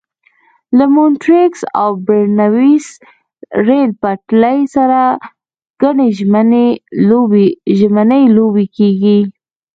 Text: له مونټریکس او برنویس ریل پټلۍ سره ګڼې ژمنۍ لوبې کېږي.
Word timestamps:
له 0.77 0.85
مونټریکس 0.95 1.61
او 1.81 1.89
برنویس 2.07 2.87
ریل 3.67 3.89
پټلۍ 4.01 4.59
سره 4.75 5.01
ګڼې 5.81 6.07
ژمنۍ 7.87 8.23
لوبې 8.35 8.65
کېږي. 8.77 9.19